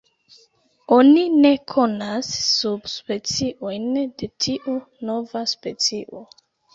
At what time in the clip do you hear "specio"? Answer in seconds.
5.53-6.23